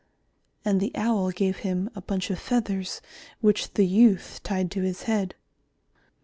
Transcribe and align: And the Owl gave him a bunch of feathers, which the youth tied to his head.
And 0.65 0.79
the 0.79 0.91
Owl 0.95 1.29
gave 1.29 1.57
him 1.57 1.87
a 1.93 2.01
bunch 2.01 2.31
of 2.31 2.39
feathers, 2.39 3.01
which 3.39 3.75
the 3.75 3.85
youth 3.85 4.39
tied 4.41 4.71
to 4.71 4.81
his 4.81 5.03
head. 5.03 5.35